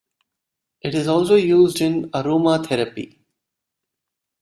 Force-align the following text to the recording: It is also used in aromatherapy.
It 0.81 0.95
is 0.95 1.07
also 1.07 1.35
used 1.35 1.79
in 1.79 2.09
aromatherapy. 2.09 3.19